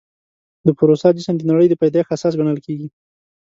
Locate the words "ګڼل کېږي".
2.39-2.87